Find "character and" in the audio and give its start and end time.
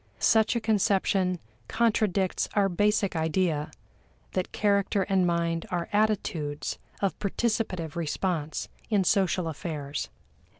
4.51-5.27